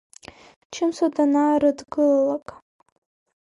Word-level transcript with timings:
Чымса 0.73 1.07
данаарыдгылалак. 1.15 2.47